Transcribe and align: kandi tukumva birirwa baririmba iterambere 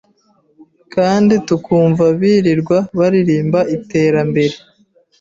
kandi 0.93 1.33
tukumva 1.47 2.05
birirwa 2.19 2.77
baririmba 2.99 3.59
iterambere 3.75 4.55